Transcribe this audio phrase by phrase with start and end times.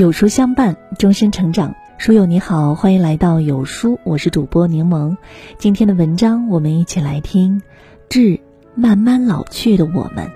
[0.00, 1.74] 有书相伴，终身成长。
[1.98, 5.18] 书友你好，欢迎来到有书，我是主播柠檬。
[5.58, 7.60] 今天的文章，我们一起来听
[8.08, 8.40] 《致
[8.74, 10.26] 慢慢老去的我们》。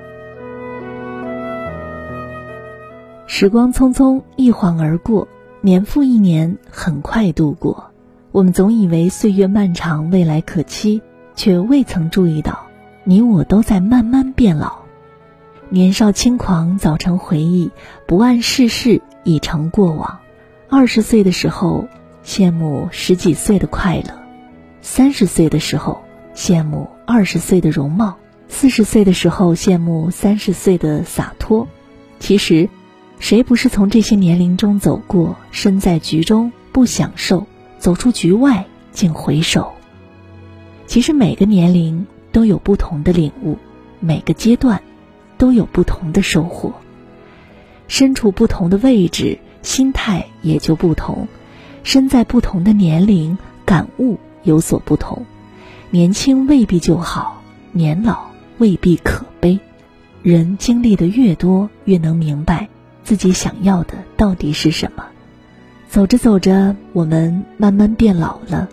[3.26, 5.28] 时光匆匆，一晃而过，
[5.62, 7.86] 年复一年，很快度过。
[8.32, 11.00] 我们总以为岁月漫长，未来可期，
[11.34, 12.66] 却未曾注意到，
[13.02, 14.83] 你我都在慢慢变老。
[15.74, 17.70] 年少轻狂，早成回忆；
[18.06, 20.20] 不谙世事，已成过往。
[20.70, 21.88] 二十岁的时候，
[22.24, 24.14] 羡慕十几岁的快乐；
[24.82, 28.14] 三十岁的时候，羡慕二十岁的容貌；
[28.48, 31.66] 四十岁的时候，羡慕三十岁的洒脱。
[32.20, 32.68] 其实，
[33.18, 35.34] 谁不是从这些年龄中走过？
[35.50, 37.48] 身在局中不享受，
[37.80, 39.72] 走出局外竟回首。
[40.86, 43.58] 其实每个年龄都有不同的领悟，
[43.98, 44.80] 每个阶段
[45.44, 46.72] 都有不同的收获。
[47.86, 49.38] 身处不同的位置。
[49.60, 51.26] 心态也就不同，
[51.84, 55.24] 身在不同的年龄，感悟有所不同。
[55.90, 58.26] 年轻未必就好，年老
[58.58, 59.58] 未必可悲。
[60.22, 62.68] 人经历的越多，越能明白
[63.04, 65.06] 自己想要的到底是什么。
[65.88, 68.68] 走着走着，我们慢慢变老了，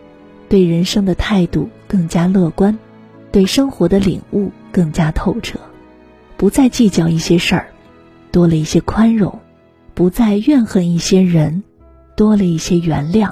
[0.49, 2.77] 对人生的态度更加乐观，
[3.31, 5.57] 对生活的领悟更加透彻，
[6.41, 7.67] 不再计较一些事儿，
[8.31, 9.41] 多了一些宽容。
[9.93, 11.61] 不再怨恨一些人，
[12.15, 13.31] 多了一些原谅，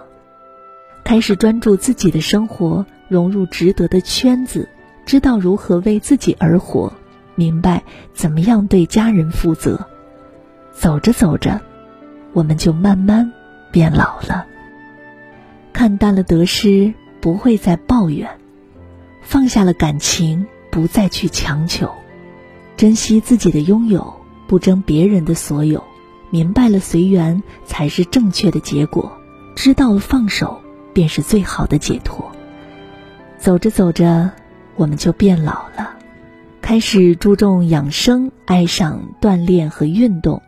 [1.03, 4.69] 开始专注自己的生活，融入值得的圈子，
[5.07, 6.93] 知道如何为自己而活，
[7.33, 7.81] 明白
[8.13, 9.87] 怎么样对家人负责。
[10.71, 11.59] 走着走着，
[12.33, 13.33] 我们就慢慢
[13.71, 14.45] 变老了。
[15.73, 18.27] 看淡了得失，不会再抱怨；
[19.23, 21.87] 放下了感情，不再去强求；
[22.79, 25.83] 珍惜自己的拥有，不争别人的所有。
[26.29, 29.11] 明白了随缘才是正确的结果，
[29.53, 30.61] 知道了放手
[30.93, 32.31] 便是最好的解脱。
[33.37, 34.31] 走着走着，
[34.77, 35.89] 我们就变老了，
[36.61, 40.41] 开始注重养生，爱上锻炼和运动。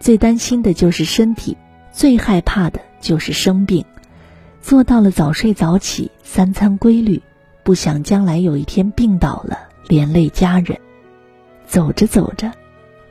[0.00, 1.54] 最担心的就是身体，
[1.92, 3.84] 最害怕的就是生病。
[4.62, 7.20] 做到了早睡早起，三餐规律，
[7.62, 10.80] 不想将来有一天病倒了，连累家人。
[11.66, 12.52] 走着走着，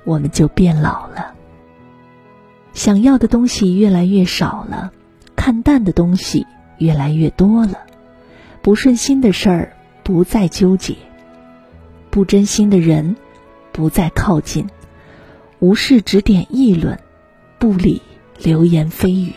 [0.04, 1.34] 我们就变老了。
[2.74, 4.92] 想要的东西越来越少了，
[5.36, 6.48] 看淡的东西
[6.78, 7.80] 越来越多了，
[8.62, 10.96] 不顺心的事儿不再纠结，
[12.10, 13.16] 不真心的人
[13.72, 14.68] 不再靠近，
[15.60, 17.00] 无视指点议论，
[17.60, 18.02] 不理
[18.40, 19.34] 流言蜚语，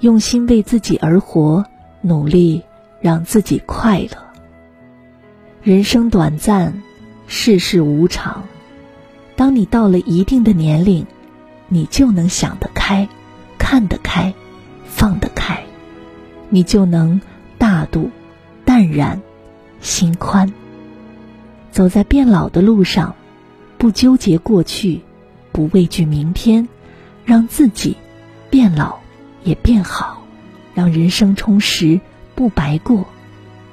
[0.00, 1.64] 用心为自己而活，
[2.02, 2.62] 努力
[3.00, 4.26] 让自己快乐。
[5.62, 6.82] 人生短暂，
[7.26, 8.44] 世事无常，
[9.34, 11.06] 当你到了一定的年龄。
[11.68, 13.08] 你就能想得开，
[13.58, 14.32] 看得开，
[14.84, 15.64] 放得开，
[16.48, 17.20] 你就能
[17.58, 18.12] 大度、
[18.64, 19.20] 淡然、
[19.80, 20.54] 心宽。
[21.72, 23.16] 走在变老的路上，
[23.78, 25.00] 不纠结过去，
[25.50, 26.68] 不畏惧明天，
[27.24, 27.96] 让自己
[28.48, 29.00] 变老
[29.42, 30.22] 也变好，
[30.72, 32.00] 让人生充实
[32.36, 33.08] 不白过，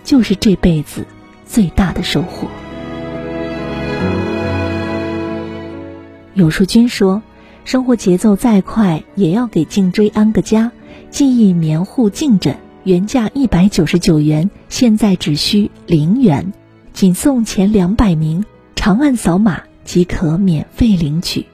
[0.04, 1.06] 就是这辈子
[1.46, 2.48] 最大的收获。
[6.34, 7.22] 有书君说。
[7.66, 10.74] 生活节奏再快，也要给颈椎安个家。
[11.10, 16.52] 记忆棉护颈枕，原价一百九十九元，现在只需零元，
[16.92, 18.44] 仅送前两百名，
[18.76, 21.46] 长按扫码即可免费领取。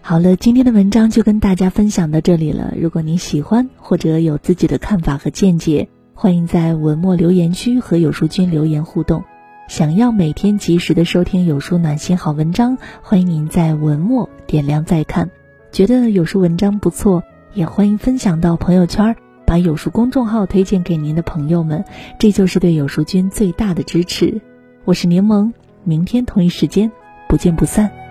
[0.00, 2.74] 好了，今天的文章就跟大家分享到这里了。
[2.76, 9.22] 如果您喜欢或者有自己的看法和见解，欢迎在文末留言区和有书君留言互动。
[9.66, 15.30] 想要每天及时的收听有书暖心好文章，欢迎您在文末点亮再看。
[15.72, 19.16] 觉得有书文章不错，也欢迎分享到朋友圈，
[19.46, 21.84] 把有书公众号推荐给您的朋友们，
[22.18, 24.42] 这就是对有书君最大的支持。
[24.84, 26.92] 我是柠檬，明天同一时间
[27.26, 28.03] 不见不散。